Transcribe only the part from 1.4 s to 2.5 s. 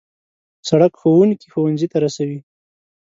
ښوونځي ته رسوي.